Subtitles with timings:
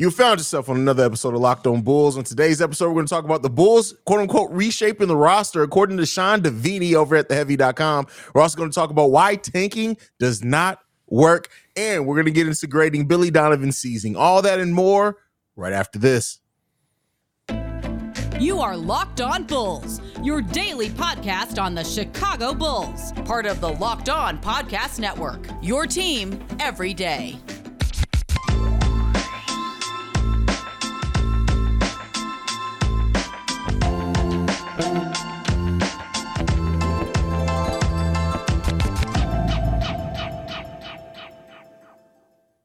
[0.00, 2.16] You found yourself on another episode of Locked On Bulls.
[2.16, 5.62] On today's episode, we're going to talk about the Bulls, quote unquote, reshaping the roster,
[5.62, 8.06] according to Sean Deveney over at theheavy.com.
[8.32, 11.50] We're also going to talk about why tanking does not work.
[11.76, 14.16] And we're going to get into grading Billy Donovan season.
[14.16, 15.18] All that and more
[15.54, 16.40] right after this.
[18.40, 23.68] You are Locked On Bulls, your daily podcast on the Chicago Bulls, part of the
[23.68, 25.46] Locked On Podcast Network.
[25.60, 27.38] Your team every day.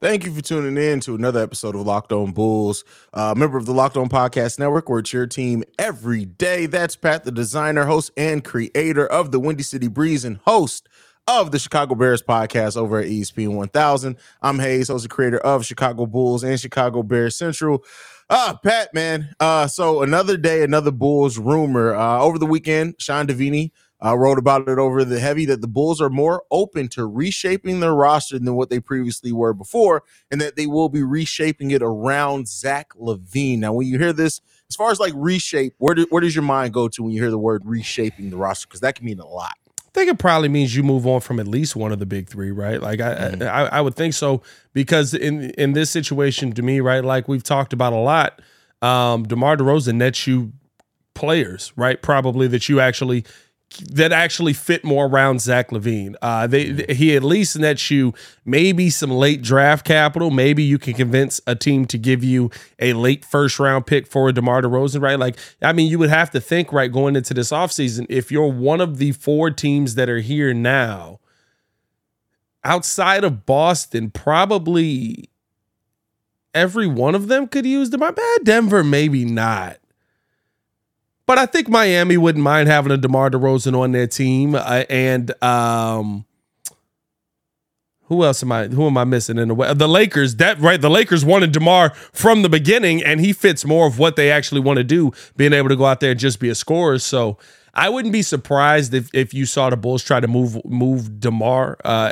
[0.05, 2.83] Thank you for tuning in to another episode of Locked On Bulls,
[3.15, 6.67] uh, member of the Locked On Podcast Network, where it's your team every day.
[6.67, 10.87] That's Pat, the designer, host, and creator of the Windy City Breeze, and host
[11.27, 14.15] of the Chicago Bears podcast over at ESPN 1000.
[14.43, 17.83] I'm Haize, host and creator of Chicago Bulls and Chicago Bears Central.
[18.29, 19.33] Ah, Pat, man.
[19.39, 21.95] Uh, so another day, another Bulls rumor.
[21.95, 23.71] Uh, over the weekend, Sean Deveney
[24.05, 27.79] uh, wrote about it over the heavy that the Bulls are more open to reshaping
[27.79, 31.81] their roster than what they previously were before, and that they will be reshaping it
[31.81, 33.59] around Zach LaVine.
[33.59, 36.43] Now, when you hear this, as far as like reshape, where, do, where does your
[36.43, 38.67] mind go to when you hear the word reshaping the roster?
[38.67, 39.53] Because that can mean a lot.
[39.79, 42.27] I think it probably means you move on from at least one of the big
[42.27, 42.81] three, right?
[42.81, 43.43] Like I, mm-hmm.
[43.43, 44.41] I, I, would think so
[44.73, 48.41] because in in this situation, to me, right, like we've talked about a lot,
[48.81, 50.51] um, DeMar DeRozan nets you
[51.13, 52.01] players, right?
[52.01, 53.25] Probably that you actually
[53.79, 56.15] that actually fit more around Zach LaVine.
[56.21, 60.31] Uh, they, he at least nets you maybe some late draft capital.
[60.31, 64.29] Maybe you can convince a team to give you a late first round pick for
[64.29, 65.19] a DeMar DeRozan, right?
[65.19, 68.51] Like, I mean, you would have to think, right, going into this offseason, if you're
[68.51, 71.19] one of the four teams that are here now,
[72.63, 75.29] outside of Boston, probably
[76.53, 78.13] every one of them could use DeMar.
[78.13, 78.43] Bad.
[78.43, 79.77] Denver, maybe not.
[81.27, 84.53] But I think Miami wouldn't mind having a DeMar DeRozan on their team.
[84.55, 86.25] Uh, and um,
[88.07, 88.67] who else am I?
[88.67, 89.73] Who am I missing in the way?
[89.73, 90.35] The Lakers.
[90.35, 90.79] That right?
[90.79, 94.61] The Lakers wanted Demar from the beginning, and he fits more of what they actually
[94.61, 96.99] want to do, being able to go out there and just be a scorer.
[96.99, 97.39] So
[97.75, 101.77] I wouldn't be surprised if if you saw the Bulls try to move move Demar
[101.83, 102.11] uh,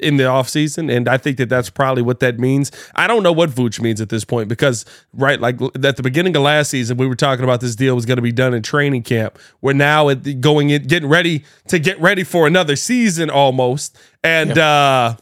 [0.00, 0.94] in the offseason.
[0.94, 2.72] and I think that that's probably what that means.
[2.94, 6.34] I don't know what Vooch means at this point because right, like at the beginning
[6.36, 8.62] of last season, we were talking about this deal was going to be done in
[8.62, 9.38] training camp.
[9.60, 14.58] We're now at going in, getting ready to get ready for another season almost, and.
[14.58, 15.16] uh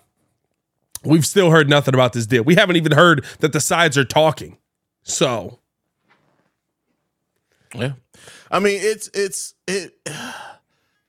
[1.04, 2.44] We've still heard nothing about this deal.
[2.44, 4.56] We haven't even heard that the sides are talking.
[5.02, 5.58] So,
[7.74, 7.94] yeah,
[8.52, 9.94] I mean, it's it's it.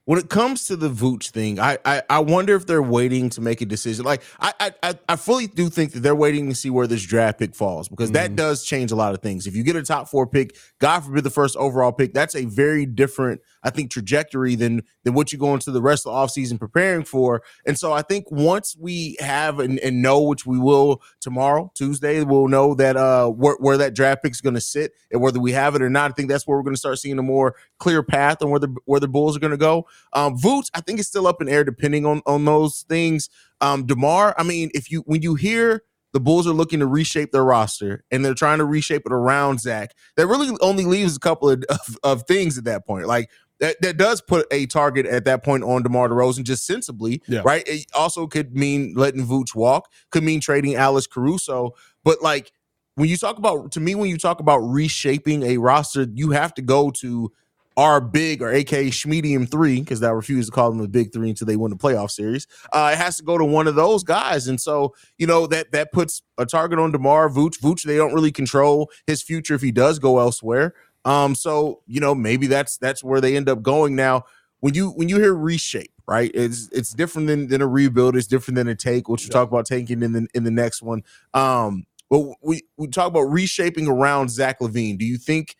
[0.05, 3.41] When it comes to the Vooch thing, I, I I wonder if they're waiting to
[3.41, 4.03] make a decision.
[4.03, 7.39] Like I I I fully do think that they're waiting to see where this draft
[7.39, 8.15] pick falls because mm-hmm.
[8.15, 9.47] that does change a lot of things.
[9.47, 12.43] If you get a top four pick, God forbid the first overall pick, that's a
[12.43, 16.17] very different I think trajectory than than what you go into the rest of the
[16.17, 17.41] offseason preparing for.
[17.65, 22.21] And so I think once we have and, and know, which we will tomorrow, Tuesday,
[22.25, 25.39] we'll know that uh where, where that draft pick is going to sit and whether
[25.39, 26.11] we have it or not.
[26.11, 28.59] I think that's where we're going to start seeing a more clear path on where
[28.59, 29.87] the where the Bulls are going to go.
[30.13, 33.29] Um Vooch, I think it's still up in air depending on on those things.
[33.61, 35.83] Um DeMar, I mean, if you when you hear
[36.13, 39.59] the Bulls are looking to reshape their roster and they're trying to reshape it around
[39.59, 39.93] Zach.
[40.15, 43.07] That really only leaves a couple of, of, of, things at that point.
[43.07, 47.21] Like that, that does put a target at that point on DeMar DeRozan just sensibly,
[47.27, 47.41] yeah.
[47.43, 47.63] right?
[47.67, 51.71] It also could mean letting Vooch walk, could mean trading Alex Caruso.
[52.03, 52.51] But like
[52.95, 56.53] when you talk about, to me, when you talk about reshaping a roster, you have
[56.55, 57.31] to go to
[57.77, 61.29] our big or aka Schmedium three, because I refused to call them the big three
[61.29, 62.47] until they win the playoff series.
[62.71, 64.47] Uh, it has to go to one of those guys.
[64.47, 67.59] And so, you know, that that puts a target on DeMar Vooch.
[67.59, 70.73] Vooch, they don't really control his future if he does go elsewhere.
[71.05, 74.25] Um, so you know, maybe that's that's where they end up going now.
[74.59, 76.31] When you when you hear reshape, right?
[76.33, 78.15] It's it's different than, than a rebuild.
[78.15, 80.81] It's different than a take, which we talk about taking in the in the next
[80.81, 81.03] one.
[81.33, 84.97] Um, but we we talk about reshaping around Zach LaVine.
[84.97, 85.55] Do you think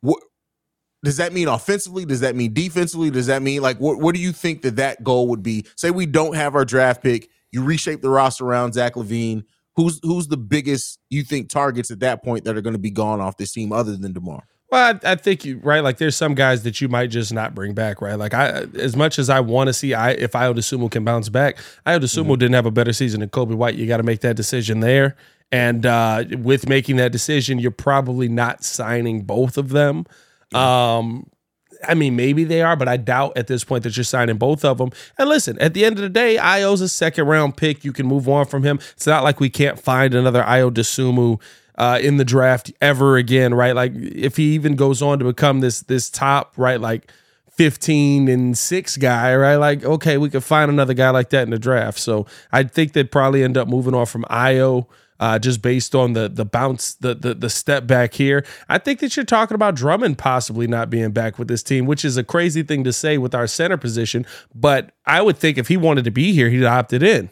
[0.00, 0.22] what
[1.04, 2.04] does that mean offensively?
[2.04, 3.10] Does that mean defensively?
[3.10, 5.66] Does that mean like what what do you think that that goal would be?
[5.76, 9.44] Say we don't have our draft pick, you reshape the roster around Zach LaVine.
[9.76, 12.90] Who's who's the biggest you think targets at that point that are going to be
[12.90, 14.46] gone off this team other than Demar?
[14.72, 15.84] Well, I, I, think you right.
[15.84, 18.14] Like, there's some guys that you might just not bring back, right?
[18.14, 21.28] Like, I as much as I want to see, I if Ayo Dosunmu can bounce
[21.28, 22.34] back, Ayo Dosunmu mm-hmm.
[22.34, 23.74] didn't have a better season than Coby White.
[23.74, 25.14] You got to make that decision there,
[25.50, 30.06] and uh, with making that decision, you're probably not signing both of them.
[30.54, 31.26] Um,
[31.86, 34.64] I mean, maybe they are, but I doubt at this point that you're signing both
[34.64, 34.90] of them.
[35.18, 37.84] And listen, at the end of the day, Ayo's a second round pick.
[37.84, 38.78] You can move on from him.
[38.92, 41.40] It's not like we can't find another Ayo Dosunmu
[41.76, 43.74] uh, in the draft ever again, right?
[43.74, 47.10] Like if he even goes on to become this this top, right, like
[47.50, 49.56] 15 and 6 guy, right?
[49.56, 51.98] Like, okay, we could find another guy like that in the draft.
[51.98, 54.86] So I think they'd probably end up moving on from Ayo.
[55.22, 58.98] Uh, just based on the the bounce, the, the the step back here, I think
[58.98, 62.24] that you're talking about Drummond possibly not being back with this team, which is a
[62.24, 64.26] crazy thing to say with our center position.
[64.52, 67.30] But I would think if he wanted to be here, he'd opted in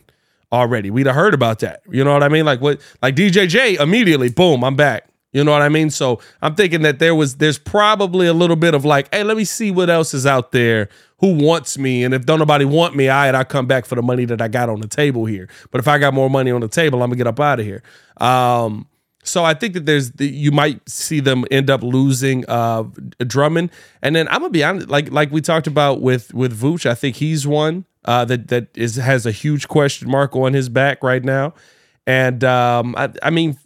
[0.52, 0.88] already.
[0.88, 1.82] We'd have heard about that.
[1.90, 2.44] You know what I mean?
[2.44, 2.81] Like what?
[3.02, 5.09] Like DJJ immediately, boom, I'm back.
[5.32, 5.90] You know what I mean?
[5.90, 9.36] So I'm thinking that there was there's probably a little bit of like, hey, let
[9.36, 10.88] me see what else is out there.
[11.18, 12.02] Who wants me?
[12.02, 14.48] And if don't nobody want me, I I come back for the money that I
[14.48, 15.48] got on the table here.
[15.70, 17.66] But if I got more money on the table, I'm gonna get up out of
[17.66, 17.82] here.
[18.16, 18.88] Um,
[19.22, 22.84] so I think that there's the, you might see them end up losing uh,
[23.24, 23.70] Drummond,
[24.02, 26.94] and then I'm gonna be honest, like like we talked about with with Vooch, I
[26.94, 31.04] think he's one uh, that that is has a huge question mark on his back
[31.04, 31.54] right now,
[32.04, 33.56] and um, I, I mean.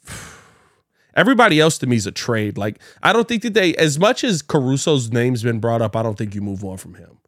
[1.15, 2.59] Everybody else to me is a trade.
[2.59, 6.03] Like I don't think that they, as much as Caruso's name's been brought up, I
[6.03, 7.19] don't think you move on from him,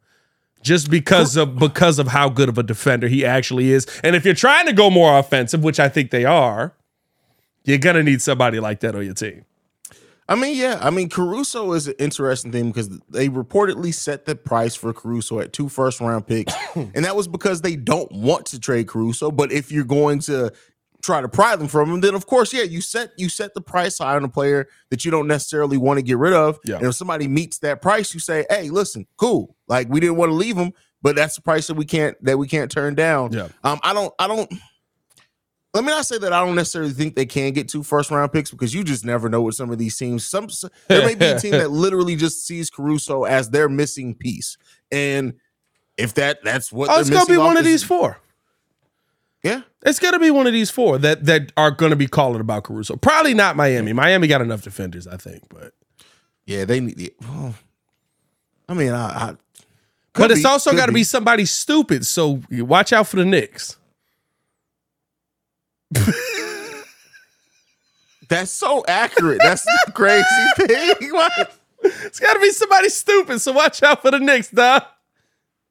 [0.61, 3.87] just because of because of how good of a defender he actually is.
[4.03, 6.73] And if you're trying to go more offensive, which I think they are,
[7.63, 9.45] you're gonna need somebody like that on your team.
[10.29, 10.77] I mean, yeah.
[10.81, 15.39] I mean, Caruso is an interesting thing because they reportedly set the price for Caruso
[15.39, 16.53] at two first round picks.
[16.75, 19.31] and that was because they don't want to trade Caruso.
[19.31, 20.51] But if you're going to
[21.01, 23.61] try to pry them from him, then of course, yeah, you set you set the
[23.61, 26.59] price high on a player that you don't necessarily want to get rid of.
[26.65, 26.77] Yeah.
[26.77, 29.55] And if somebody meets that price, you say, "Hey, listen, cool.
[29.67, 32.37] Like we didn't want to leave him, but that's the price that we can't that
[32.37, 33.47] we can't turn down." Yeah.
[33.63, 34.51] Um, I don't, I don't.
[35.73, 38.31] Let me not say that I don't necessarily think they can get two first round
[38.33, 40.27] picks because you just never know with some of these teams.
[40.27, 40.47] Some
[40.87, 44.57] there may be a team that literally just sees Caruso as their missing piece,
[44.91, 45.35] and
[45.97, 48.17] if that that's what Oh, it's gonna be one of these four.
[49.43, 52.63] Yeah, It's gonna be one of these four that that are gonna be calling about
[52.65, 52.95] Caruso.
[52.97, 53.93] Probably not Miami.
[53.93, 55.73] Miami got enough defenders, I think, but
[56.45, 56.99] yeah, they need.
[56.99, 57.55] yeah, well,
[58.67, 59.05] I mean, I.
[59.29, 59.35] I
[60.13, 62.03] but it's be, also got to be somebody stupid.
[62.05, 63.77] So watch out for the Knicks.
[68.29, 69.39] That's so accurate.
[69.41, 70.25] That's the crazy
[70.57, 71.11] thing.
[71.13, 71.51] Like,
[71.83, 73.39] It's got to be somebody stupid.
[73.41, 74.83] So watch out for the Knicks, dog.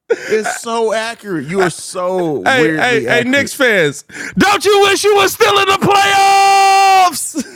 [0.09, 1.47] It's so accurate.
[1.47, 3.25] You are so Hey, weirdly hey, hey.
[3.25, 4.05] Knicks fans,
[4.39, 7.53] don't you wish you were still in the playoffs?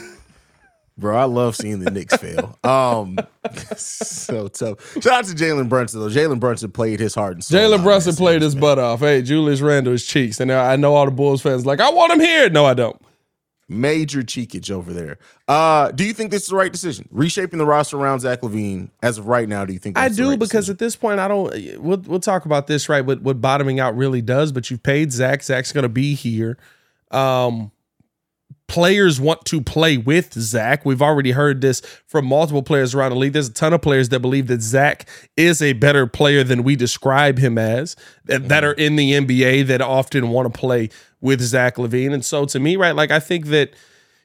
[0.97, 2.59] Bro, I love seeing the Knicks fail.
[2.63, 3.17] Um,
[3.75, 4.93] so tough.
[5.01, 6.09] Shout out to Jalen Brunson though.
[6.09, 7.59] Jalen Brunson played his heart and soul.
[7.59, 8.99] Jalen Brunson played his butt off.
[8.99, 12.13] Hey, Julius Randle is cheeks, and I know all the Bulls fans like, I want
[12.13, 12.49] him here.
[12.51, 13.01] No, I don't.
[13.71, 15.17] Major cheekage over there.
[15.47, 17.07] Uh, do you think this is the right decision?
[17.09, 19.63] Reshaping the roster around Zach LaVine as of right now.
[19.63, 20.73] Do you think I do right because decision?
[20.73, 21.81] at this point, I don't.
[21.81, 23.05] We'll we'll talk about this right.
[23.05, 24.51] What what bottoming out really does.
[24.51, 25.41] But you've paid Zach.
[25.41, 26.57] Zach's going to be here.
[27.11, 27.71] Um,
[28.71, 30.85] players want to play with Zach.
[30.85, 33.33] We've already heard this from multiple players around the league.
[33.33, 36.77] There's a ton of players that believe that Zach is a better player than we
[36.77, 40.89] describe him as, that, that are in the NBA that often want to play
[41.21, 42.13] with Zach LaVine.
[42.13, 43.73] And so to me, right, like I think that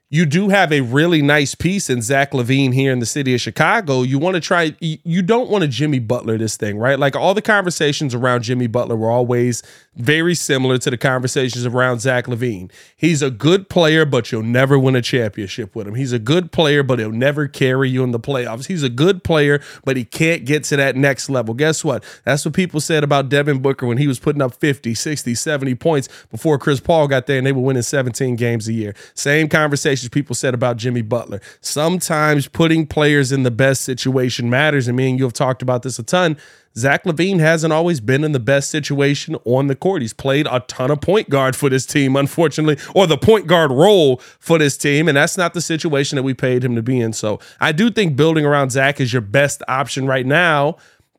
[0.09, 3.41] you do have a really nice piece in Zach LaVine here in the city of
[3.41, 4.03] Chicago.
[4.03, 6.97] You want to try, you don't want to Jimmy Butler this thing, right?
[6.97, 9.65] Like all the conversations around Jimmy Butler were always
[9.97, 12.71] very similar to the conversations around Zach LaVine.
[12.97, 15.97] He's a good player, but you'll never win a championship with him.
[15.97, 18.67] He's a good player, but he'll never carry you in the playoffs.
[18.67, 21.53] He's a good player, but he can't get to that next level.
[21.53, 22.05] Guess what?
[22.25, 25.75] That's what people said about Devin Booker when he was putting up 50, 60, 70
[25.75, 28.95] points before Chris Paul got there and they were winning 17 games a year.
[29.15, 29.49] Same
[29.97, 31.41] conversations people said about Jimmy Butler.
[31.61, 34.89] Sometimes putting players in the best situation matters.
[34.89, 36.37] And me and you have talked about this a ton.
[36.77, 40.03] Zach LaVine hasn't always been in the best situation on the court.
[40.03, 43.71] He's played a ton of point guard for this team, unfortunately, or the point guard
[43.71, 45.09] role for this team.
[45.09, 47.15] And that's not the situation that we paid him to be in.
[47.15, 50.77] So I do think building around Zach is your best option right now.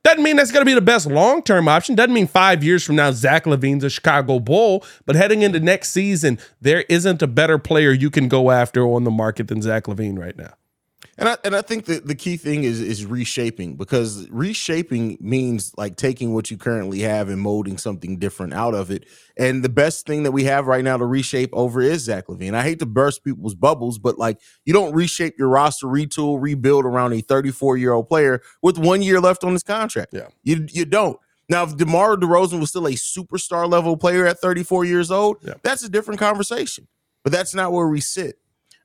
[0.07, 1.93] Doesn't mean that's going to be the best long term option.
[1.93, 4.85] Doesn't mean five years from now, Zach LaVine's a Chicago Bull.
[5.05, 9.03] But heading into next season, there isn't a better player you can go after on
[9.03, 10.53] the market than Zach LaVine right now.
[11.19, 15.73] And I and I think that the key thing is is reshaping because reshaping means
[15.75, 19.05] like taking what you currently have and molding something different out of it.
[19.35, 22.53] And the best thing that we have right now to reshape over is Zach LaVine.
[22.53, 26.85] I hate to burst people's bubbles, but like you don't reshape your roster, retool, rebuild
[26.85, 30.13] around a 34 year old player with one year left on his contract.
[30.13, 30.27] Yeah.
[30.43, 31.19] you you don't.
[31.49, 35.53] Now, if DeMar DeRozan was still a superstar level player at 34 years old, Yeah.
[35.63, 36.87] that's a different conversation.
[37.23, 38.37] But that's not where we sit.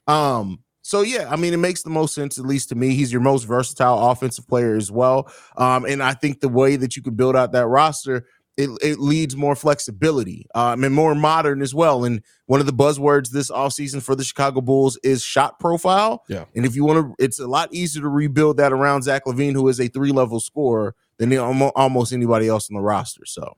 [0.07, 2.95] Um, so yeah, I mean, it makes the most sense, at least to me.
[2.95, 5.33] He's your most versatile offensive player as well.
[5.57, 8.99] Um, and I think the way that you could build out that roster it, it
[8.99, 12.05] leads more flexibility um, and more modern as well.
[12.05, 16.25] And one of the buzzwords this offseason for the Chicago Bulls is shot profile.
[16.29, 16.45] Yeah.
[16.55, 19.55] And if you want to, it's a lot easier to rebuild that around Zach LaVine,
[19.55, 23.25] who is a three level scorer, than almost anybody else on the roster.
[23.25, 23.57] So,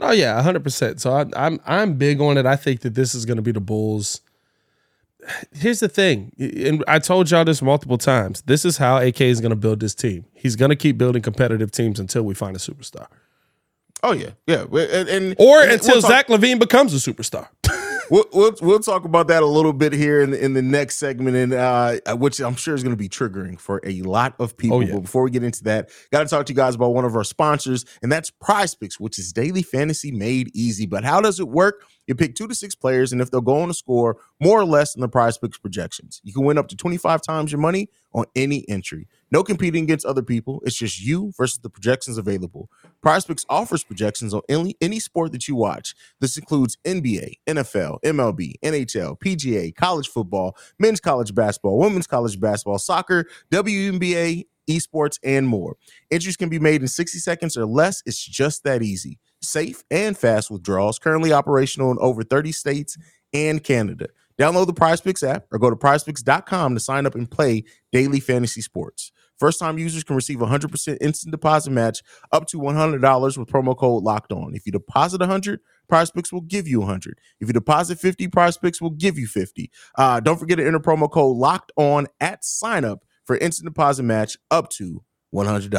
[0.00, 1.00] oh yeah, hundred percent.
[1.00, 2.46] So I, I'm I'm big on it.
[2.46, 4.20] I think that this is going to be the Bulls.
[5.52, 8.42] Here's the thing, and I told y'all this multiple times.
[8.42, 10.24] This is how AK is going to build this team.
[10.32, 13.06] He's going to keep building competitive teams until we find a superstar.
[14.02, 17.48] Oh yeah, yeah, and, and or and until we'll Zach LaVine becomes a superstar.
[18.10, 20.96] We'll, we'll, we'll talk about that a little bit here in the, in the next
[20.98, 24.56] segment, and uh, which I'm sure is going to be triggering for a lot of
[24.56, 24.78] people.
[24.78, 24.94] Oh, yeah.
[24.94, 27.16] But before we get into that, got to talk to you guys about one of
[27.16, 30.86] our sponsors, and that's Prize Picks, which is daily fantasy made easy.
[30.86, 31.84] But how does it work?
[32.06, 34.64] You pick two to six players, and if they'll go on to score more or
[34.64, 37.88] less than the prize picks projections, you can win up to 25 times your money
[38.12, 39.06] on any entry.
[39.30, 40.62] No competing against other people.
[40.64, 42.68] It's just you versus the projections available.
[43.02, 45.94] Prize Picks offers projections on any, any sport that you watch.
[46.20, 52.78] This includes NBA, NFL, MLB, NHL, PGA, college football, men's college basketball, women's college basketball,
[52.78, 55.76] soccer, WNBA, esports, and more.
[56.10, 58.02] Entries can be made in 60 seconds or less.
[58.06, 62.96] It's just that easy safe, and fast withdrawals, currently operational in over 30 states
[63.32, 64.08] and Canada.
[64.40, 68.20] Download the Prize Picks app or go to prizepicks.com to sign up and play daily
[68.20, 69.12] fantasy sports.
[69.38, 74.02] First time users can receive 100% instant deposit match up to $100 with promo code
[74.02, 74.54] locked on.
[74.54, 75.60] If you deposit 100,
[75.92, 77.18] PrizePicks will give you 100.
[77.38, 79.70] If you deposit 50, PrizePicks will give you 50.
[79.96, 84.04] Uh, don't forget to enter promo code locked on at sign up for instant deposit
[84.04, 85.02] match up to
[85.34, 85.72] $100.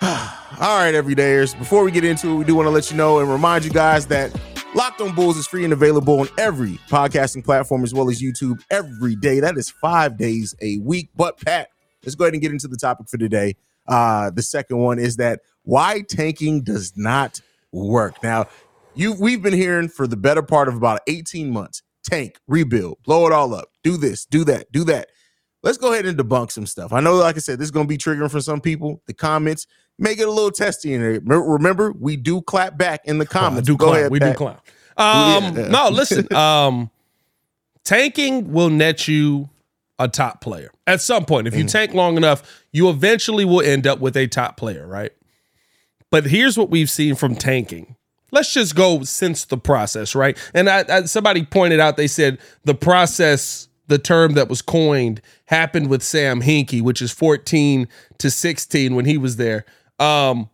[0.02, 1.56] All right, everydayers.
[1.56, 3.70] Before we get into it, we do want to let you know and remind you
[3.70, 4.32] guys that
[4.74, 8.62] Locked on Bulls is free and available on every podcasting platform as well as YouTube
[8.70, 9.40] every day.
[9.40, 11.08] That is five days a week.
[11.16, 11.70] But Pat,
[12.04, 13.56] let's go ahead and get into the topic for today.
[13.86, 17.40] Uh, the second one is that why tanking does not
[17.72, 18.22] work.
[18.22, 18.46] Now,
[18.94, 21.82] you we've been hearing for the better part of about 18 months.
[22.04, 25.08] Tank, rebuild, blow it all up, do this, do that, do that.
[25.62, 26.92] Let's go ahead and debunk some stuff.
[26.92, 29.02] I know, like I said, this is going to be triggering for some people.
[29.06, 29.66] The comments,
[29.98, 31.20] make it a little testy in there.
[31.20, 33.66] Remember, we do clap back in the comments.
[33.66, 33.98] do Go clap.
[33.98, 34.32] Ahead, we Pat.
[34.32, 34.66] do clap.
[34.96, 35.68] Um, yeah.
[35.68, 36.26] No, listen.
[36.36, 36.90] Um,
[37.84, 39.48] tanking will net you
[39.98, 41.48] a top player at some point.
[41.48, 41.70] If you mm.
[41.70, 45.12] tank long enough, you eventually will end up with a top player, right?
[46.10, 47.96] But here's what we've seen from tanking.
[48.30, 50.36] Let's just go since the process, right?
[50.54, 55.20] And I, I, somebody pointed out, they said the process, the term that was coined,
[55.46, 57.88] happened with Sam Hinkie, which is 14
[58.18, 59.64] to 16 when he was there.
[59.98, 60.48] Um,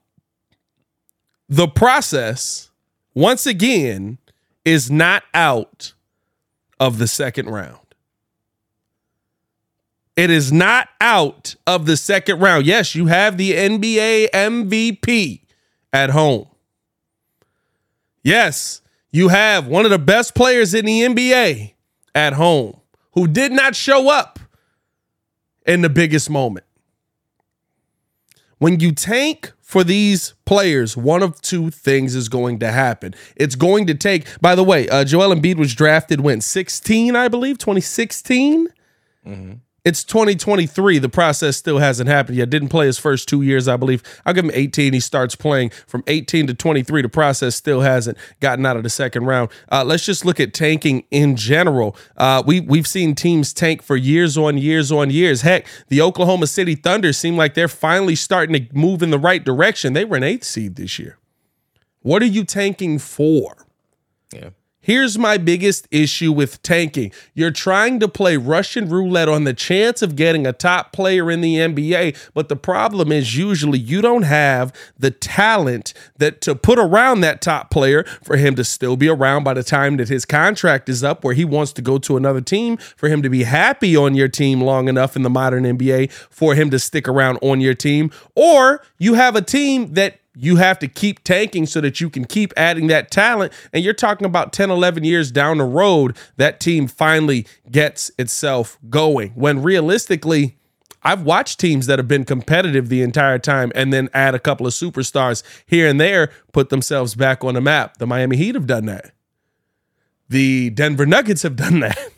[1.49, 2.71] the process,
[3.15, 4.19] once again,
[4.65, 5.93] is not out
[6.81, 7.79] of the second round.
[10.17, 12.67] It is not out of the second round.
[12.67, 15.41] Yes, you have the NBA MVP
[15.93, 16.47] at home.
[18.23, 21.75] Yes, you have one of the best players in the NBA
[22.15, 22.81] at home
[23.13, 24.39] who did not show up
[25.67, 26.67] in the biggest moment.
[28.65, 33.15] When you tank for these players, one of two things is going to happen.
[33.37, 36.41] It's going to take, by the way, uh, Joel Embiid was drafted when?
[36.41, 38.69] 16, I believe, 2016?
[39.27, 39.53] Mm-hmm.
[39.85, 40.99] It's 2023.
[40.99, 42.49] The process still hasn't happened yet.
[42.49, 44.03] Didn't play his first two years, I believe.
[44.25, 44.95] I'll give him 18.
[44.95, 47.03] He starts playing from 18 to 23.
[47.03, 49.51] The process still hasn't gotten out of the second round.
[49.71, 51.95] Uh, let's just look at tanking in general.
[52.17, 55.43] Uh, we we've seen teams tank for years on years on years.
[55.43, 59.45] Heck, the Oklahoma City Thunder seem like they're finally starting to move in the right
[59.45, 59.93] direction.
[59.93, 61.19] They were an eighth seed this year.
[62.01, 63.67] What are you tanking for?
[64.33, 64.51] Yeah.
[64.85, 67.11] Here's my biggest issue with tanking.
[67.33, 71.41] You're trying to play Russian roulette on the chance of getting a top player in
[71.41, 76.79] the NBA, but the problem is usually you don't have the talent that to put
[76.79, 80.27] around that top player for him to still be around by the time that his
[80.27, 83.45] contract is up where he wants to go to another team, for him to be
[83.45, 87.39] happy on your team long enough in the modern NBA for him to stick around
[87.41, 91.81] on your team, or you have a team that you have to keep tanking so
[91.81, 93.53] that you can keep adding that talent.
[93.73, 98.79] And you're talking about 10, 11 years down the road, that team finally gets itself
[98.91, 99.31] going.
[99.31, 100.57] When realistically,
[101.03, 104.67] I've watched teams that have been competitive the entire time and then add a couple
[104.67, 107.99] of superstars here and there, put themselves back on the map.
[107.99, 109.13] The Miami Heat have done that.
[110.29, 111.99] The Denver Nuggets have done that.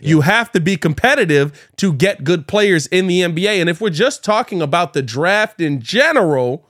[0.00, 3.60] You have to be competitive to get good players in the NBA.
[3.60, 6.68] And if we're just talking about the draft in general,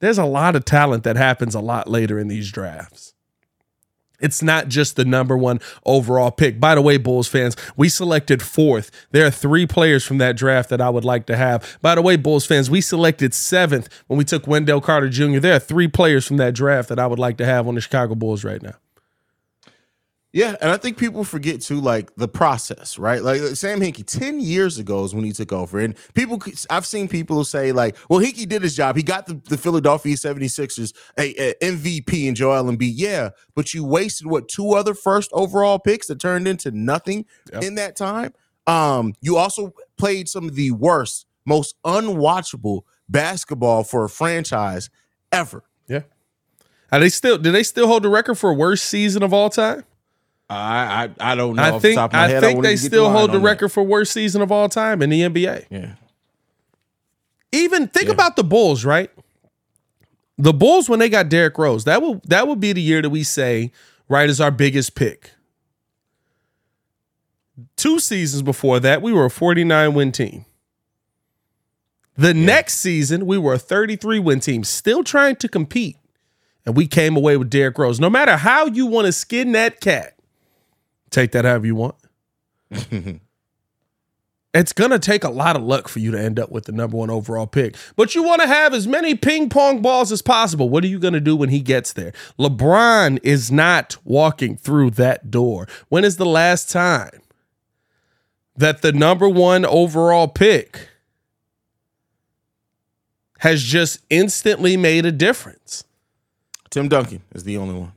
[0.00, 3.14] there's a lot of talent that happens a lot later in these drafts.
[4.20, 6.60] It's not just the number one overall pick.
[6.60, 8.90] By the way, Bulls fans, we selected fourth.
[9.12, 11.78] There are three players from that draft that I would like to have.
[11.80, 15.38] By the way, Bulls fans, we selected seventh when we took Wendell Carter Jr.
[15.38, 17.80] There are three players from that draft that I would like to have on the
[17.80, 18.74] Chicago Bulls right now.
[20.32, 23.20] Yeah, and I think people forget too, like the process, right?
[23.20, 27.08] Like Sam Hinkie, ten years ago is when he took over, and people, I've seen
[27.08, 28.96] people say like, "Well, Hinkie did his job.
[28.96, 33.84] He got the, the Philadelphia 76ers a, a MVP in Joel Embiid." Yeah, but you
[33.84, 37.64] wasted what two other first overall picks that turned into nothing yep.
[37.64, 38.32] in that time.
[38.68, 44.90] Um, you also played some of the worst, most unwatchable basketball for a franchise
[45.32, 45.64] ever.
[45.88, 46.02] Yeah.
[46.92, 47.36] Are they still?
[47.36, 49.82] Do they still hold the record for worst season of all time?
[50.50, 51.62] I I, I don't know.
[51.62, 53.74] I think I head, think I they still the hold the record that.
[53.74, 55.66] for worst season of all time in the NBA.
[55.70, 55.94] Yeah.
[57.52, 58.12] Even think yeah.
[58.12, 59.10] about the Bulls, right?
[60.38, 63.10] The Bulls when they got Derrick Rose, that will that would be the year that
[63.10, 63.72] we say,
[64.08, 65.32] right, is our biggest pick.
[67.76, 70.46] Two seasons before that, we were a 49 win team.
[72.16, 72.44] The yeah.
[72.44, 75.96] next season, we were a 33 win team, still trying to compete.
[76.66, 77.98] And we came away with Derrick Rose.
[77.98, 80.14] No matter how you want to skin that cat,
[81.10, 81.96] Take that however you want.
[84.54, 86.72] it's going to take a lot of luck for you to end up with the
[86.72, 87.76] number one overall pick.
[87.96, 90.68] But you want to have as many ping pong balls as possible.
[90.68, 92.12] What are you going to do when he gets there?
[92.38, 95.68] LeBron is not walking through that door.
[95.88, 97.20] When is the last time
[98.56, 100.88] that the number one overall pick
[103.38, 105.84] has just instantly made a difference?
[106.70, 107.92] Tim Duncan is the only one.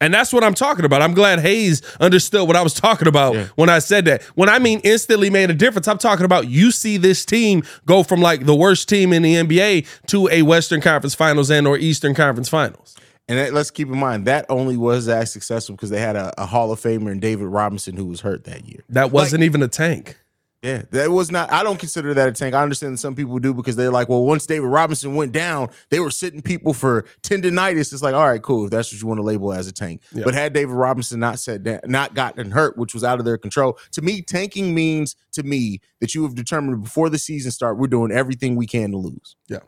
[0.00, 1.02] And that's what I'm talking about.
[1.02, 3.46] I'm glad Haize understood what I was talking about yeah.
[3.54, 4.22] when I said that.
[4.34, 8.02] When I mean instantly made a difference, I'm talking about you see this team go
[8.02, 11.78] from like the worst team in the NBA to a Western Conference Finals and or
[11.78, 12.96] Eastern Conference Finals.
[13.28, 16.32] And that, let's keep in mind that only was that successful because they had a,
[16.40, 18.84] a, Hall of Famer in David Robinson who was hurt that year.
[18.88, 20.16] That wasn't like, even a tank.
[20.62, 21.52] Yeah, that was not.
[21.52, 22.54] I don't consider that a tank.
[22.54, 25.68] I understand that some people do because they're like, well, once David Robinson went down,
[25.90, 27.92] they were sitting people for tendonitis.
[27.92, 28.64] It's like, all right, cool.
[28.64, 30.02] If that's what you want to label as a tank.
[30.12, 30.24] Yeah.
[30.24, 33.38] But had David Robinson not said that, not gotten hurt, which was out of their
[33.38, 37.78] control, to me, tanking means to me that you have determined before the season start,
[37.78, 39.36] we're doing everything we can to lose.
[39.48, 39.60] Yeah.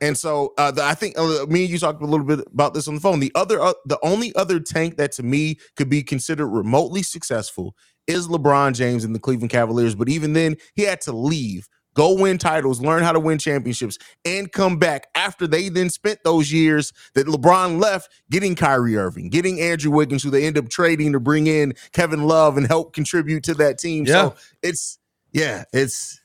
[0.00, 2.72] And so uh, the, I think uh, me and you talked a little bit about
[2.72, 3.20] this on the phone.
[3.20, 7.76] The other, uh, the only other tank that to me could be considered remotely successful
[8.06, 9.94] is LeBron James and the Cleveland Cavaliers.
[9.94, 13.98] But even then, he had to leave, go win titles, learn how to win championships,
[14.24, 19.28] and come back after they then spent those years that LeBron left getting Kyrie Irving,
[19.28, 22.92] getting Andrew Wiggins, who they end up trading to bring in Kevin Love and help
[22.92, 24.04] contribute to that team.
[24.06, 24.12] Yeah.
[24.12, 24.98] So it's
[25.32, 26.20] yeah, it's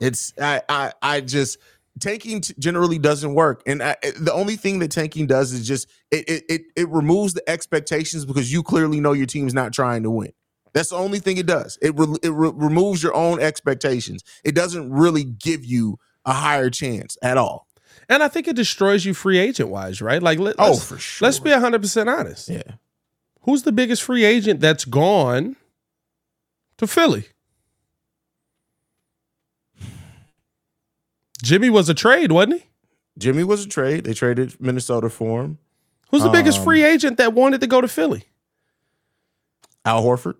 [0.00, 1.58] it's I I I just
[1.98, 6.44] tanking generally doesn't work and I, the only thing that tanking does is just it,
[6.48, 10.32] it it removes the expectations because you clearly know your team's not trying to win
[10.72, 11.78] that's the only thing it does.
[11.82, 14.22] It re- it re- removes your own expectations.
[14.44, 17.66] It doesn't really give you a higher chance at all.
[18.08, 20.22] And I think it destroys you free agent wise, right?
[20.22, 21.26] Like, let, oh, for sure.
[21.26, 22.48] Let's be hundred percent honest.
[22.48, 22.62] Yeah.
[23.42, 25.56] Who's the biggest free agent that's gone
[26.78, 27.26] to Philly?
[31.42, 32.66] Jimmy was a trade, wasn't he?
[33.18, 34.04] Jimmy was a trade.
[34.04, 35.58] They traded Minnesota for him.
[36.10, 38.24] Who's the um, biggest free agent that wanted to go to Philly?
[39.84, 40.34] Al Horford.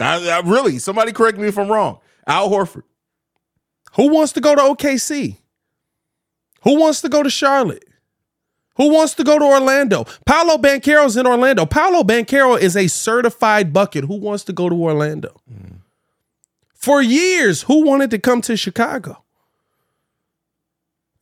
[0.00, 1.98] I, I really, somebody correct me if I'm wrong.
[2.26, 2.84] Al Horford.
[3.94, 5.36] Who wants to go to OKC?
[6.62, 7.84] Who wants to go to Charlotte?
[8.76, 10.04] Who wants to go to Orlando?
[10.24, 11.66] Paolo Banchero's in Orlando.
[11.66, 14.04] Paolo Banchero is a certified bucket.
[14.04, 15.40] Who wants to go to Orlando?
[15.52, 15.80] Mm.
[16.72, 19.22] For years, who wanted to come to Chicago?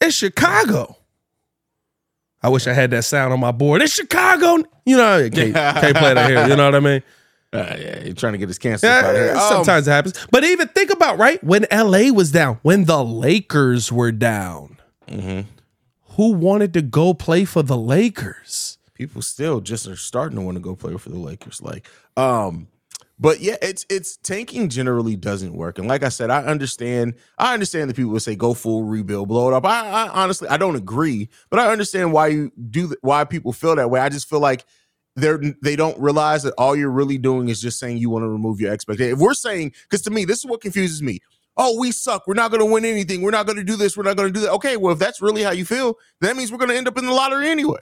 [0.01, 0.97] It's Chicago.
[2.41, 3.83] I wish I had that sound on my board.
[3.83, 4.63] It's Chicago.
[4.87, 6.47] You know, can't, can't play that here.
[6.47, 7.03] You know what I mean?
[7.53, 9.49] Uh, yeah, he's trying to get his cancer yeah, out.
[9.49, 10.27] Sometimes um, it happens.
[10.31, 14.79] But even think about right when LA was down, when the Lakers were down.
[15.07, 15.49] Mm-hmm.
[16.17, 18.79] Who wanted to go play for the Lakers?
[18.93, 21.63] People still just are starting to want to go play for the Lakers.
[21.63, 22.67] Like, um,
[23.21, 25.79] but yeah, it's it's tanking generally doesn't work.
[25.79, 27.15] And like I said, I understand.
[27.39, 29.65] I understand that people would say go full rebuild, blow it up.
[29.65, 33.75] I, I honestly I don't agree, but I understand why you do why people feel
[33.77, 34.01] that way.
[34.01, 34.65] I just feel like
[35.21, 38.29] they're they don't realize that all you're really doing is just saying you want to
[38.29, 39.13] remove your expectation.
[39.13, 41.21] If we're saying, because to me, this is what confuses me.
[41.57, 42.27] Oh, we suck.
[42.27, 43.21] We're not going to win anything.
[43.21, 43.97] We're not going to do this.
[43.97, 44.53] We're not going to do that.
[44.53, 46.97] Okay, well, if that's really how you feel, that means we're going to end up
[46.97, 47.81] in the lottery anyway.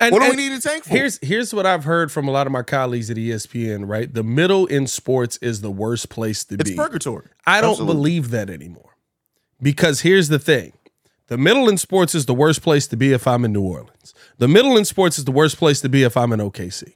[0.00, 0.90] And, what do we need to tank for?
[0.90, 3.88] Here's here's what I've heard from a lot of my colleagues at ESPN.
[3.88, 6.70] Right, the middle in sports is the worst place to it's be.
[6.70, 7.26] It's purgatory.
[7.46, 7.94] I don't Absolutely.
[7.94, 8.96] believe that anymore,
[9.60, 10.72] because here's the thing:
[11.28, 14.14] The middle in sports is the worst place to be if I'm in New Orleans.
[14.38, 16.94] The middle in sports is the worst place to be if I'm in OKC.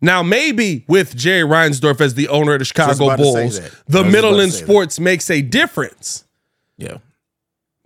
[0.00, 3.82] Now, maybe with Jerry Reinsdorf as the owner of the Chicago about to say Bulls,
[3.86, 4.64] the middle in say that.
[4.64, 6.24] sports makes a difference.
[6.76, 6.98] Yeah.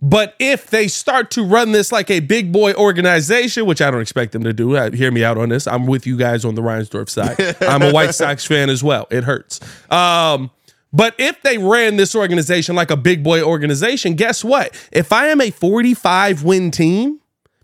[0.01, 4.01] But if they start to run this like a big boy organization, which I don't
[4.01, 5.67] expect them to do, uh, hear me out on this.
[5.67, 7.55] I'm with you guys on the Reinsdorf side.
[7.61, 9.07] I'm a White Sox fan as well.
[9.09, 9.59] It hurts.
[9.91, 10.51] Um,
[10.93, 14.73] but if they ran this organization like a big boy organization, guess what?
[14.91, 17.19] If I am a 45 win team,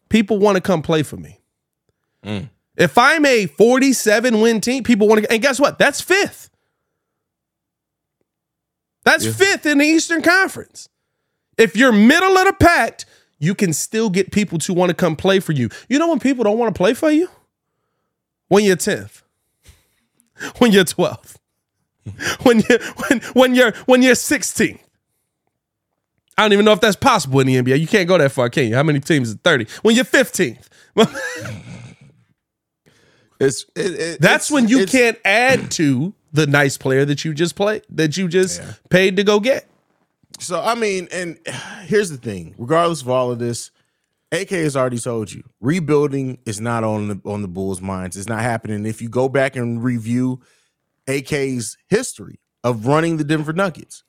[0.09, 1.39] people want to come play for me.
[2.23, 2.49] Mm.
[2.75, 5.77] If I'm a 47 win team, people want to, and guess what?
[5.77, 6.49] That's fifth.
[9.03, 10.87] That's fifth in the Eastern Conference.
[11.57, 13.03] If you're middle of the pack,
[13.37, 15.69] you can still get people to want to come play for you.
[15.89, 17.29] You know when people don't want to play for you?
[18.47, 19.21] When you're 10th.
[20.57, 21.35] When you're 12th.
[22.43, 24.79] When you when when you're when you're 16.
[26.37, 27.79] I don't even know if that's possible in the NBA.
[27.79, 28.75] You can't go that far, can you?
[28.75, 29.67] How many teams is 30?
[29.83, 30.67] When you're 15th.
[33.39, 37.33] It's it, it, That's it's- when you can't add to the nice player that you
[37.33, 39.67] just played, that you just paid to go get.
[40.39, 41.37] So I mean, and
[41.85, 43.71] here's the thing: regardless of all of this,
[44.31, 48.15] AK has already told you rebuilding is not on the on the Bulls' minds.
[48.17, 48.85] It's not happening.
[48.85, 50.41] If you go back and review
[51.07, 54.03] AK's history of running the Denver Nuggets,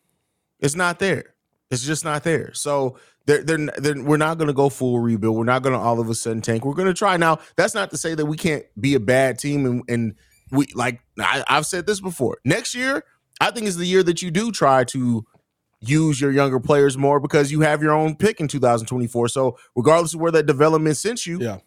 [0.61, 1.35] it's not there.
[1.71, 2.53] It's just not there.
[2.55, 5.37] So they're, they're, they're, we're not going to go full rebuild.
[5.37, 6.65] We're not going to all of a sudden tank.
[6.65, 7.17] We're going to try.
[7.17, 10.15] Now, that's not to say that we can't be a bad team and, and
[10.53, 12.39] we like I, I've said this before.
[12.45, 13.03] Next year,
[13.41, 15.25] I think is the year that you do try to
[15.81, 19.29] use your younger players more because you have your own pick in 2024.
[19.29, 21.59] So regardless of where that development sent you, Yeah.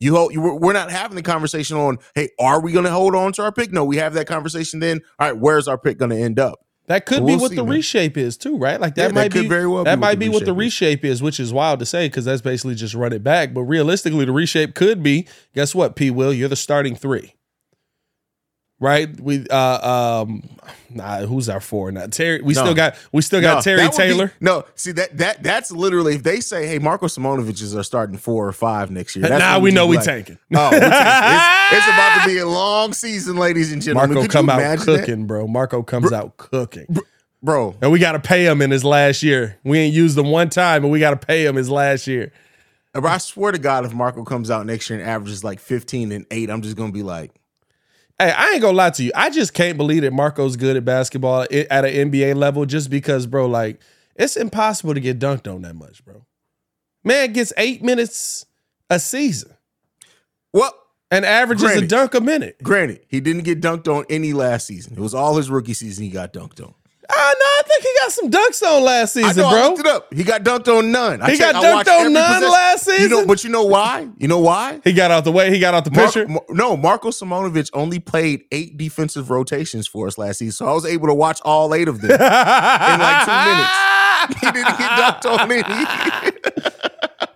[0.00, 3.14] You hold you we're not having the conversation on, hey, are we going to hold
[3.14, 3.72] on to our pick?
[3.72, 5.00] No, we have that conversation then.
[5.18, 6.60] All right, where's our pick going to end up?
[6.86, 7.74] That could We'll be what see, the man.
[7.74, 8.80] reshape is too, right?
[8.80, 10.54] Like that Yeah, that might could be very well that be might be what the
[10.54, 13.52] reshape reshape is, which is wild to say because that's basically just run it back.
[13.52, 16.10] But realistically, the reshape could be guess what, P.
[16.10, 17.34] Will you're the starting three,
[18.80, 19.08] right?
[19.20, 20.42] We uh um,
[20.90, 22.06] nah, who's our four now?
[22.06, 22.40] Terry.
[22.42, 22.62] We No.
[22.62, 24.32] still got we still got No, Terry that would be- Taylor.
[24.40, 28.16] no, see that that that's literally if they say, "Hey, Marko Simonovic is our starting
[28.18, 30.38] four or five next year." That's Now when we know be we like, tanking.
[30.54, 30.88] Oh, tanking.
[30.88, 34.14] It's, it's about to be a long season, ladies and gentlemen.
[34.14, 35.00] Marko Could come you out imagine that?
[35.00, 35.46] cooking, bro.
[35.46, 36.96] Marko comes out cooking.
[37.42, 37.76] bro.
[37.82, 39.58] And we got to pay him in his last year.
[39.64, 42.32] We ain't used him one time, but we got to pay him his last year.
[42.94, 46.10] But I swear to God, if Marko comes out next year and averages like fifteen
[46.10, 47.30] and eight, I'm just gonna be like,
[48.20, 49.12] Hey, I ain't gonna lie to you.
[49.14, 53.26] I just can't believe that Marko's good at basketball at an NBA level just because,
[53.26, 53.80] bro, like,
[54.16, 56.26] it's impossible to get dunked on that much, bro.
[57.04, 58.44] Man gets eight minutes
[58.90, 59.52] a season
[60.52, 60.74] "Well,
[61.12, 62.60] and averages a dunk a minute.
[62.62, 64.94] granted, he didn't get dunked on any last season.
[64.94, 66.74] It was all his rookie season he got dunked on."
[67.10, 69.62] Ah, no, I think he got some dunks on last I season, know, I bro.
[69.68, 70.12] looked it up.
[70.14, 71.22] He got dunked on none.
[71.22, 72.50] I He checked- got I dunked on none possession.
[72.52, 73.26] last You know, season?
[73.26, 74.08] but you know why?
[74.18, 74.80] You know why?
[74.84, 75.50] He got out the way.
[75.50, 76.28] He got out the Mar- picture.
[76.28, 80.72] Mar- no, Marko Simonovic only played eight defensive rotations for us last season, so I
[80.74, 83.70] was able to watch all eight of them in like two minutes.
[84.28, 84.90] He didn't get
[85.22, 85.62] dunked on any.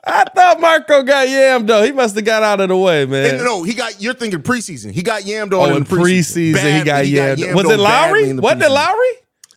[0.04, 1.82] I thought Marko got yammed though.
[1.82, 3.36] He must have got out of the way, man.
[3.36, 4.02] And no, he got.
[4.02, 4.90] You're thinking preseason.
[4.92, 6.78] He got yammed on Oh, in preseason, preseason.
[6.78, 7.12] he got Badly.
[7.46, 7.54] yammed.
[7.54, 8.32] Was it Lowry?
[8.34, 8.68] Wasn't it.
[8.70, 9.08] Lowry?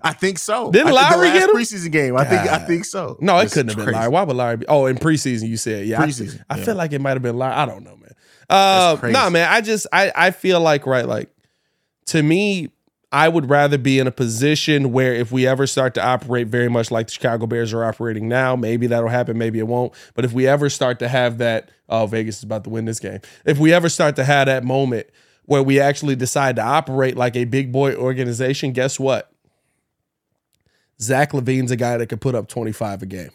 [0.05, 0.71] I think so.
[0.71, 1.55] Didn't I Lowry get him?
[1.55, 2.15] preseason game?
[2.15, 2.41] I think.
[2.49, 3.17] I think so.
[3.19, 3.93] No, it It's couldn't have been.
[3.93, 4.09] Lowry.
[4.09, 4.67] Why would Lowry be?
[4.67, 6.01] Oh, in preseason, you said, yeah.
[6.01, 6.63] I- Preseason, I, yeah.
[6.63, 7.53] feel like it might have been Lowry.
[7.55, 8.11] I don't know, man.
[8.49, 9.51] Uh, nah, man.
[9.51, 11.29] I just, I, I feel like, right, like,
[12.07, 12.69] to me,
[13.11, 16.69] I would rather be in a position where if we ever start to operate very
[16.69, 19.93] much like the Chicago Bears are operating now, maybe that'll happen, maybe it won't.
[20.13, 22.99] But if we ever start to have that, oh, Vegas is about to win this
[22.99, 23.19] game.
[23.45, 25.07] If we ever start to have that moment
[25.45, 29.31] where we actually decide to operate like a big boy organization, guess what?
[31.01, 33.31] Zach LaVine's a guy that could put up 25 a game.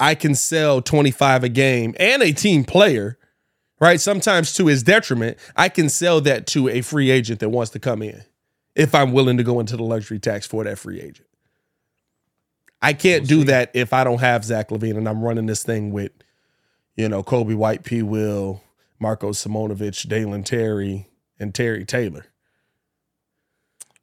[0.00, 3.18] I can sell 25 a game and a team player,
[3.80, 4.00] right?
[4.00, 7.78] Sometimes to his detriment, I can sell that to a free agent that wants to
[7.78, 8.22] come in
[8.76, 11.26] if I'm willing to go into the luxury tax for that free agent.
[12.80, 15.90] I can't do that if I don't have Zach LaVine and I'm running this thing
[15.90, 16.12] with,
[16.96, 18.02] you know, Coby White, P.
[18.02, 18.62] Will,
[19.00, 21.08] Marko Simonovic, Dalen Terry,
[21.40, 22.26] and Terry Taylor.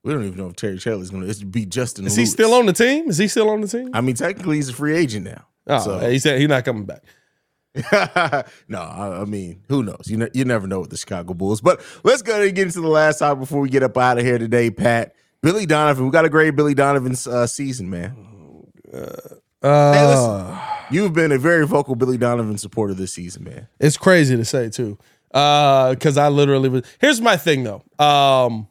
[0.06, 2.06] We don't even know if Terry Taylor's going to be Justin.
[2.06, 3.10] Is he still on the team?
[3.10, 3.90] Is he still on the team?
[3.92, 5.48] I mean, technically, he's a free agent now.
[5.66, 7.02] Oh, so- he said he's not coming back.
[8.70, 10.04] no, I, I mean, who knows?
[10.06, 11.60] You ne- you never know with the Chicago Bulls.
[11.60, 14.18] But let's go ahead and get into the last topic before we get up out
[14.20, 15.16] of here today, Pat.
[15.42, 18.64] Billy Donovan, we got a great Billy Donovan's uh, season, man.
[18.94, 19.10] Uh,
[19.64, 20.58] listen.
[20.92, 23.68] You've been a very vocal Billy Donovan supporter this season, man.
[23.80, 24.98] It's crazy to say too.
[25.34, 27.84] Uh, cause I literally was here's my thing though.
[28.04, 28.68] Um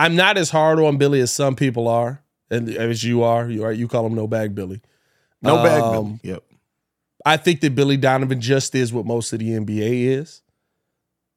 [0.00, 2.22] I'm not as hard on Billy as some people are.
[2.50, 4.80] and as you are, you are you call him no bag Billy.
[5.42, 5.82] No bag.
[5.82, 6.20] Um, Billy.
[6.34, 6.42] Yep.
[7.26, 10.42] I think that Billy Donovan just is what most of the NBA is.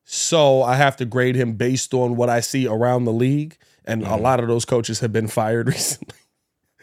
[0.06, 4.02] So I have to grade him based on what I see around the league, and
[4.04, 4.12] Mm-hmm.
[4.14, 6.18] a lot of those coaches have been fired recently.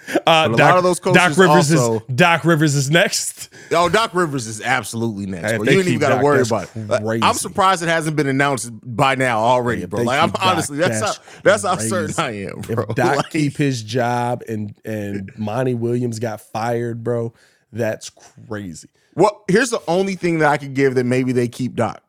[0.09, 3.49] Uh, But a lot of those Doc coaches Rivers also- is Doc Rivers is next.
[3.71, 5.53] Oh, Doc Rivers is absolutely next.
[5.57, 5.65] Bro.
[5.65, 7.03] You ain't even got to worry about it.
[7.03, 7.23] Like.
[7.23, 10.03] I'm surprised it hasn't been announced by now already, bro.
[10.03, 12.87] Like I'm Doc, honestly, that's, that's how that's how certain I am, bro.
[12.89, 17.33] If Doc Like, keep his job and and Monty Williams got fired, bro,
[17.73, 18.11] that's
[18.49, 18.89] crazy.
[19.15, 22.03] well, here's the only thing that I could give that maybe they keep Doc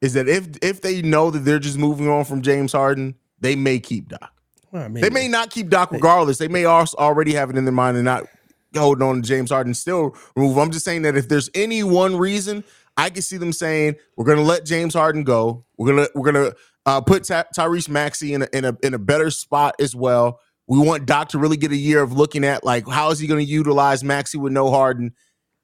[0.00, 3.56] is that if if they know that they're just moving on from James Harden, they
[3.56, 4.32] may keep Doc.
[4.72, 6.38] Well, I mean, They may not keep Doc regardless.
[6.38, 8.26] They may also already have it in their mind and not
[8.74, 10.56] holding on to James Harden, still remove.
[10.58, 12.64] I'm just saying that if there's any one reason,
[12.96, 15.64] I can see them saying we're going to let James Harden go.
[15.76, 16.52] We're gonna we're gonna
[16.86, 20.40] uh, put Ty- Tyrese Maxey in a, in a in a better spot as well.
[20.66, 23.26] We want Doc to really get a year of looking at like how is he
[23.26, 25.12] going to utilize Maxey with no Harden,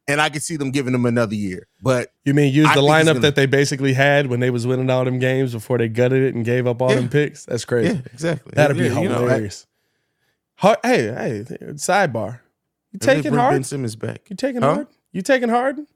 [0.08, 1.68] and I can see them giving him another year.
[1.82, 4.66] But You mean use I the lineup gonna- that they basically had when they was
[4.66, 6.96] winning all them games before they gutted it and gave up all Yeah.
[6.96, 7.44] them picks?
[7.44, 7.94] That's crazy.
[7.94, 8.52] yeah, exactly.
[8.56, 9.66] That'd be Yeah, you know, hilarious.
[10.56, 11.44] Har- hey, hey,
[11.74, 12.40] sidebar.
[12.92, 14.22] You taking bring Ben Simmons back.
[14.28, 14.68] You taking Huh?
[14.68, 14.86] Harden?
[15.12, 15.86] You taking Harden?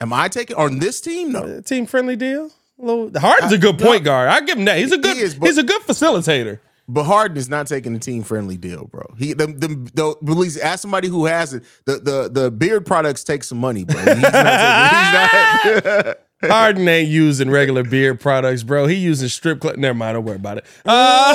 [0.00, 1.32] Am I taking on this team?
[1.32, 1.38] No.
[1.44, 2.50] Uh, team friendly deal?
[2.80, 3.86] A little, Harden's a good no.
[3.86, 4.28] point guard.
[4.28, 4.78] I give him that.
[4.78, 5.16] He's a good.
[5.16, 6.58] is, he's a good facilitator.
[6.88, 9.14] But Harden is not taking a team friendly deal, bro.
[9.18, 13.24] He the the, the release as somebody who has it, the the the beard products
[13.24, 13.98] take some money, bro.
[14.00, 18.86] He's not taking, he's not, Harden ain't using regular beard products, bro.
[18.88, 19.76] He using strip club.
[19.76, 20.16] Never mind.
[20.16, 20.66] Don't worry about it.
[20.84, 21.34] Uh,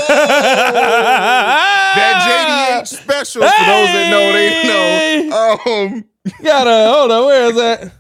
[1.95, 5.57] that JDH special for those that know, they know.
[5.65, 6.05] Um,
[6.43, 7.25] Gotta hold on.
[7.25, 7.93] Where is that?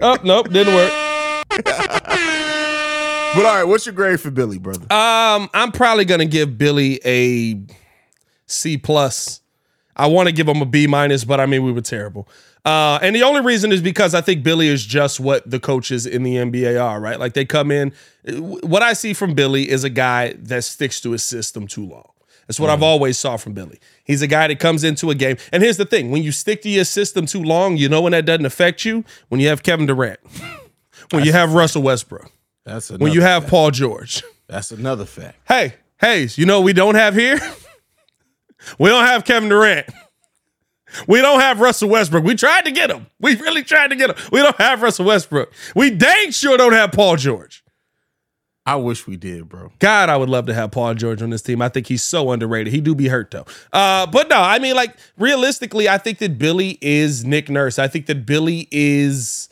[0.00, 0.92] Oh nope, didn't work.
[3.34, 4.92] But all right, what's your grade for Billy, brother?
[4.92, 7.60] Um, I'm probably gonna give Billy a
[8.46, 9.40] C plus.
[9.96, 12.28] I want to give him a B minus, but I mean we were terrible.
[12.64, 16.06] Uh, and the only reason is because I think Billy is just what the coaches
[16.06, 17.18] in the NBA are, right?
[17.18, 17.92] Like they come in.
[18.24, 22.08] What I see from Billy is a guy that sticks to his system too long.
[22.46, 23.78] That's what I've always saw from Billy.
[24.04, 25.36] He's a guy that comes into a game.
[25.52, 28.12] And here's the thing: when you stick to your system too long, you know when
[28.12, 29.04] that doesn't affect you.
[29.28, 30.20] When you have Kevin Durant,
[31.10, 32.30] when you have Russell Westbrook,
[32.64, 34.22] That's another, when you have Paul George.
[34.46, 35.36] that's another fact.
[35.46, 37.38] Hey, Haize, you know what we don't have here?
[38.78, 39.86] we don't have Kevin Durant.
[41.08, 42.24] We don't have Russell Westbrook.
[42.24, 43.06] We tried to get him.
[43.18, 44.16] We really tried to get him.
[44.30, 45.52] We don't have Russell Westbrook.
[45.74, 47.64] We dang sure don't have Paul George.
[48.64, 49.72] I wish we did, bro.
[49.80, 51.60] God, I would love to have Paul George on this team.
[51.60, 52.72] I think he's so underrated.
[52.72, 53.44] He do be hurt though.
[53.72, 57.78] Uh, but no, I mean, like realistically, I think that Billy is Nick Nurse.
[57.78, 59.48] I think that Billy is.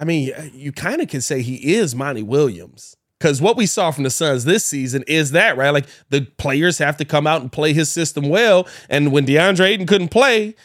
[0.00, 3.90] I mean, you kind of can say he is Monty Williams because what we saw
[3.90, 5.70] from the Suns this season is that right.
[5.70, 9.66] Like the players have to come out and play his system well, and when DeAndre
[9.66, 10.56] Ayton couldn't play,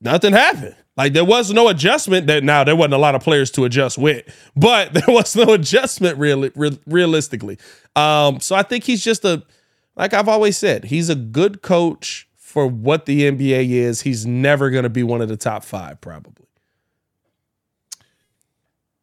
[0.00, 0.74] nothing happened.
[0.96, 2.26] Like there was no adjustment.
[2.26, 4.24] That now there wasn't a lot of players to adjust with,
[4.56, 7.58] but there was no adjustment really, re- realistically.
[7.94, 9.44] Um, so I think he's just a,
[9.94, 14.00] like I've always said, he's a good coach for what the NBA is.
[14.02, 16.46] He's never going to be one of the top five, probably.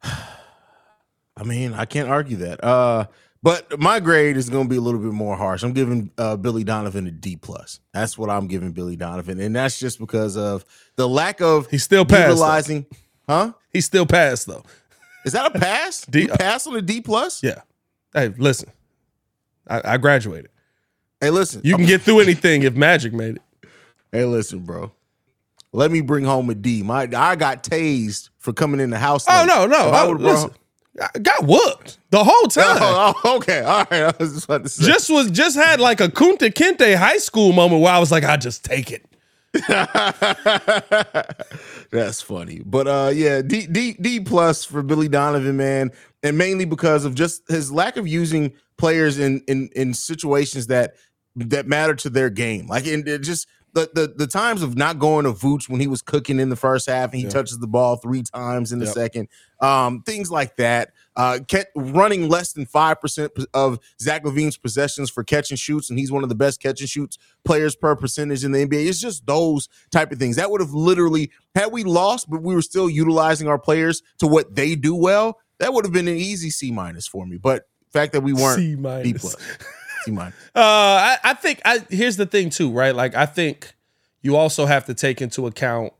[1.36, 2.62] I mean, I can't argue that.
[2.62, 3.06] Uh,
[3.42, 5.64] but my grade is going to be a little bit more harsh.
[5.64, 7.80] I'm giving uh, Billy Donovan a D plus.
[7.92, 10.64] That's what I'm giving Billy Donovan, and that's just because of
[10.96, 12.84] the lack of He's still passed, though.
[13.28, 13.52] Huh?
[13.72, 14.62] He's still passed though.
[15.24, 16.04] Is that a pass?
[16.10, 17.42] D- you pass on a D plus?
[17.42, 17.62] Yeah.
[18.12, 18.70] Hey, listen,
[19.66, 20.50] I, I graduated.
[21.20, 21.62] Hey, listen.
[21.64, 23.42] You can get through anything if Magic made it.
[24.10, 24.92] Hey, listen, bro.
[25.72, 26.82] Let me bring home a D.
[26.82, 29.24] My I got tased for coming in the house.
[29.28, 29.46] Oh late.
[29.46, 29.88] no, no.
[29.88, 30.50] If I Oh, would've listen,
[31.00, 32.76] I got whooped the whole time.
[32.80, 33.60] Oh, oh, okay.
[33.60, 33.92] All right.
[34.02, 34.84] I was just about to say.
[34.84, 38.24] just was just had like a Kunta Kinte high school moment where I was like,
[38.24, 39.06] I just take it.
[41.90, 42.60] That's funny.
[42.64, 45.90] But uh yeah, D D D plus for Billy Donovan, man.
[46.22, 50.94] And mainly because of just his lack of using players in in in situations that
[51.36, 52.66] that matter to their game.
[52.66, 55.86] Like in it just the, the the times of not going to Vooch when he
[55.86, 57.30] was cooking in the first half and he Yeah.
[57.30, 58.94] touches the ball three times in the Yep.
[58.94, 59.28] second.
[59.60, 60.92] Um, things like that.
[61.16, 61.38] Uh,
[61.76, 66.10] running less than five percent of Zach LaVine's possessions for catch and shoots, and he's
[66.12, 68.86] one of the best catch and shoots players per percentage in the NBA.
[68.88, 72.54] It's just those type of things that would have literally had we lost, but we
[72.54, 75.38] were still utilizing our players to what they do well.
[75.60, 77.36] That would have been an easy C minus for me.
[77.36, 78.74] But fact that we weren't C
[79.12, 79.36] plus,
[80.04, 80.34] C minus.
[80.54, 82.94] Uh, I, I think I here's the thing too, right?
[82.94, 83.74] Like I think
[84.20, 85.92] you also have to take into account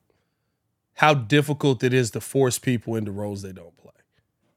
[0.94, 3.92] how difficult it is to force people into roles they don't play,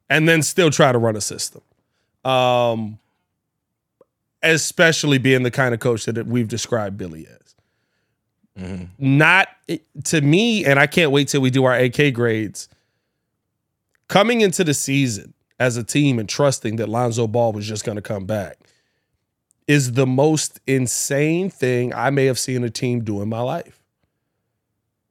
[0.10, 1.62] and then still try to run a system.
[2.24, 3.00] Um,
[4.44, 7.56] especially being the kind of coach that we've described Billy as.
[8.64, 9.18] Mm-hmm.
[9.18, 9.50] Not
[10.06, 12.70] to me, and I can't wait till we do our AK grades.
[14.08, 17.96] Coming into the season as a team and trusting that Lonzo Ball was just going
[17.96, 18.58] to come back
[19.68, 23.82] is the most insane thing I may have seen a team do in my life.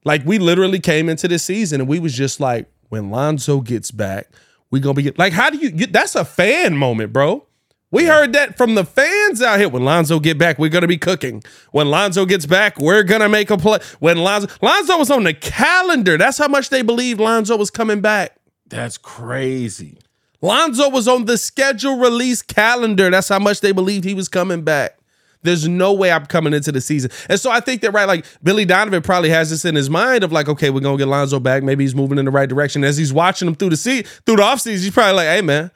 [0.04, 3.90] Like we literally came into this season and we was just like, when Lonzo gets
[3.90, 4.28] back,
[4.70, 5.70] we gonna be like, how do you?
[5.70, 7.46] you that's a fan moment, bro.
[7.90, 9.68] We heard that from the fans out here.
[9.68, 11.42] When Lonzo get back, we're gonna be cooking.
[11.70, 13.78] When Lonzo gets back, we're gonna make a play.
[14.00, 18.00] When Lonzo Lonzo was on the calendar, that's how much they believed Lonzo was coming
[18.00, 18.36] back.
[18.66, 19.98] That's crazy.
[20.44, 23.10] Lonzo was on the schedule release calendar.
[23.10, 24.98] That's how much they believed he was coming back.
[25.42, 27.10] There's no way I'm coming into the season.
[27.28, 30.22] And so I think that, right, like Billy Donovan probably has this in his mind
[30.22, 31.62] of like, okay, we're going to get Lonzo back.
[31.62, 32.84] Maybe he's moving in the right direction.
[32.84, 35.70] As he's watching him through the sea, through the offseason, he's probably like, hey, man,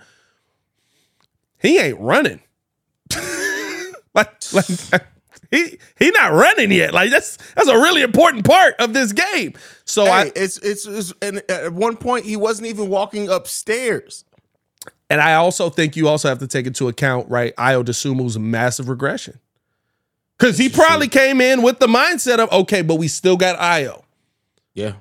[1.59, 2.41] he ain't running.
[4.15, 4.67] like, like
[5.51, 6.93] he he not running yet.
[6.93, 9.55] Like that's that's a really important part of this game.
[9.85, 14.25] So hey, I it's, it's it's and at one point he wasn't even walking upstairs.
[15.11, 18.89] And I also think you also have to take into account, right, Ayo Dosunmu's massive
[18.89, 19.39] regression.
[20.39, 24.03] Because he probably came in with the mindset of, okay, but we still got Ayo.
[24.75, 24.95] Yeah.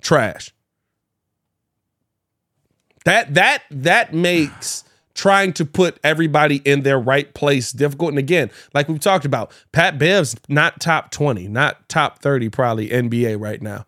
[0.00, 0.52] Trash.
[3.04, 8.10] That that that makes trying to put everybody in their right place difficult.
[8.10, 12.88] And again, like we've talked about, Pat Bev's not top 20, not top 30, probably
[12.88, 13.84] NBA right now.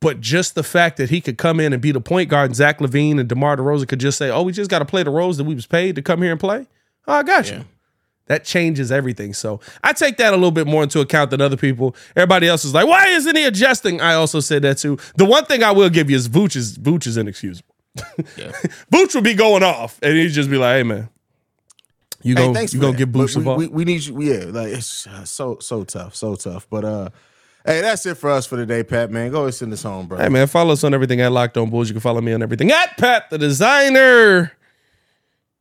[0.00, 2.56] But just the fact that he could come in and be the point guard, and
[2.56, 5.10] Zach LaVine and DeMar DeRozan could just say, "Oh, we just got to play the
[5.10, 6.66] roles that we was paid to come here and play."
[7.06, 7.64] Oh, I got you.
[8.26, 9.32] That changes everything.
[9.32, 11.96] So I take that a little bit more into account than other people.
[12.14, 14.98] Everybody else is like, "Why isn't he adjusting?" I also said that too.
[15.16, 17.74] The one thing I will give you is Vooch is Vooch is inexcusable.
[18.36, 18.52] Yeah.
[18.92, 21.08] Vooch will be going off, and he'd just be like, "Hey, man."
[22.22, 24.20] You hey, go, you gonna get Vooch we, we, we, need you.
[24.20, 26.66] Yeah, like it's uh, so so tough, so tough.
[26.68, 27.08] But uh,
[27.64, 29.10] Hey, that's it for us for today, Pat.
[29.10, 30.18] Man, go ahead and send us home, bro.
[30.18, 31.88] Hey, man, follow us on everything at Locked On Bulls.
[31.88, 34.52] You can follow me on everything at Pat the Designer.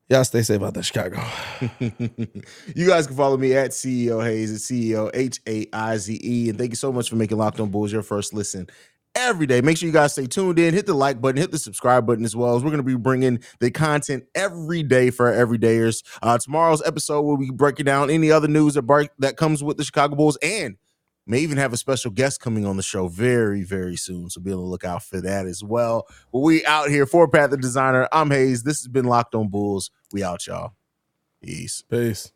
[0.10, 1.22] Y'all stay safe out there, Chicago.
[2.76, 6.50] you guys can follow me at CEO Haize, at CEO H A I Z E.
[6.50, 8.68] And thank you so much for making Locked On Bulls your first listen
[9.14, 9.60] every day.
[9.60, 12.24] Make sure you guys stay tuned in, hit the like button, hit the subscribe button
[12.24, 12.56] as well.
[12.56, 16.06] As we're going to be bringing the content every day for our everydayers.
[16.22, 19.76] Uh, tomorrow's episode, we'll be breaking down any other news that, bar- that comes with
[19.76, 20.78] the Chicago Bulls and
[21.30, 24.30] May even have a special guest coming on the show very, very soon.
[24.30, 26.08] So be on the lookout for that as well.
[26.32, 28.08] But we out here for Pat the Designer.
[28.14, 28.64] I'm Haize.
[28.64, 29.92] This has been Locked on Bulls.
[30.14, 30.72] We out, y'all.
[31.44, 31.84] Peace.
[31.90, 32.32] Peace.